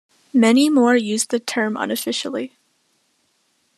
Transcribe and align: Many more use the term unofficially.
Many 0.33 0.67
more 0.71 0.95
use 0.95 1.27
the 1.27 1.39
term 1.39 1.77
unofficially. 1.77 2.57